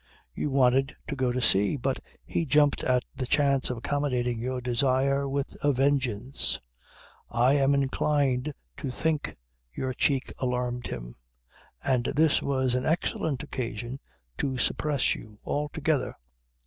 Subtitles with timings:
[0.33, 4.59] You wanted to go to sea, but he jumped at the chance of accommodating your
[4.59, 6.59] desire with a vengeance.
[7.29, 9.37] I am inclined to think
[9.71, 11.17] your cheek alarmed him.
[11.83, 13.99] And this was an excellent occasion
[14.39, 16.15] to suppress you altogether.